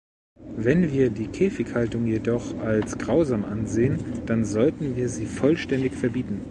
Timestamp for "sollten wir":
4.45-5.09